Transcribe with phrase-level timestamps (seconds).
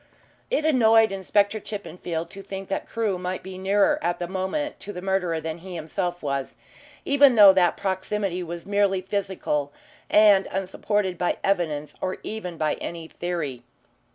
[0.49, 4.91] It annoyed Inspector Chippenfield to think that Crewe might be nearer at the moment to
[4.91, 6.55] the murderer than he himself was,
[7.05, 9.71] even though that proximity was merely physical
[10.09, 13.61] and unsupported by evidence or even by any theory.